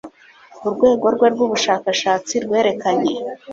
Urwego 0.65 1.05
rwe 1.15 1.27
rwubushakashatsi 1.33 2.33
rwerekeranye 2.43 3.13